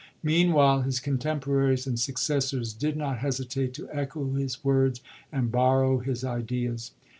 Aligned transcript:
Mean 0.23 0.51
while 0.53 0.81
his 0.81 0.99
contemporaries 0.99 1.85
and 1.85 1.99
successors 1.99 2.73
did 2.73 2.97
not 2.97 3.19
hesitate 3.19 3.75
to 3.75 3.87
echo 3.91 4.31
his 4.33 4.63
words 4.63 4.99
and 5.31 5.51
borrow 5.51 5.99
his 5.99 6.23
ideas. 6.23 6.89